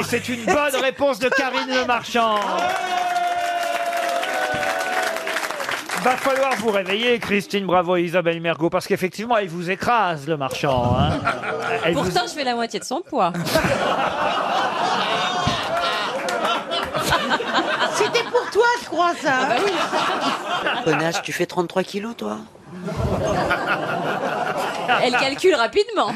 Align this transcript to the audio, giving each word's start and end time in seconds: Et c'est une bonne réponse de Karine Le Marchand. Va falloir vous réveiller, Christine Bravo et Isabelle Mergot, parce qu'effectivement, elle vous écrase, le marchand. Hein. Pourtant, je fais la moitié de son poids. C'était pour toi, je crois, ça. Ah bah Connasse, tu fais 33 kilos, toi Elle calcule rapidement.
Et 0.00 0.04
c'est 0.04 0.28
une 0.28 0.44
bonne 0.44 0.76
réponse 0.80 1.18
de 1.18 1.28
Karine 1.28 1.68
Le 1.68 1.84
Marchand. 1.86 2.36
Va 6.02 6.16
falloir 6.16 6.54
vous 6.56 6.70
réveiller, 6.70 7.18
Christine 7.20 7.64
Bravo 7.64 7.96
et 7.96 8.02
Isabelle 8.02 8.40
Mergot, 8.40 8.70
parce 8.70 8.86
qu'effectivement, 8.88 9.36
elle 9.36 9.48
vous 9.48 9.70
écrase, 9.70 10.26
le 10.26 10.36
marchand. 10.36 10.96
Hein. 10.98 11.20
Pourtant, 11.92 12.22
je 12.26 12.32
fais 12.32 12.42
la 12.44 12.56
moitié 12.56 12.80
de 12.80 12.84
son 12.84 13.02
poids. 13.02 13.32
C'était 17.94 18.24
pour 18.24 18.50
toi, 18.50 18.66
je 18.82 18.86
crois, 18.86 19.14
ça. 19.14 19.32
Ah 19.42 19.46
bah 19.46 20.82
Connasse, 20.84 21.22
tu 21.22 21.32
fais 21.32 21.46
33 21.46 21.84
kilos, 21.84 22.16
toi 22.16 22.38
Elle 25.02 25.12
calcule 25.12 25.54
rapidement. 25.54 26.12